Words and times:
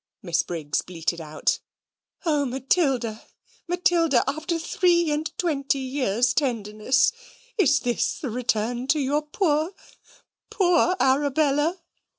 Miss 0.23 0.41
Briggs 0.41 0.81
bleated 0.81 1.21
out. 1.21 1.59
"Oh, 2.25 2.43
Matilda, 2.43 3.27
Matilda, 3.67 4.23
after 4.27 4.57
three 4.57 5.11
and 5.11 5.31
twenty 5.37 5.77
years' 5.77 6.33
tenderness! 6.33 7.11
is 7.55 7.79
this 7.81 8.17
the 8.17 8.31
return 8.31 8.87
to 8.87 8.99
your 8.99 9.21
poor, 9.21 9.75
poor 10.49 10.95
Arabella?" 10.99 11.83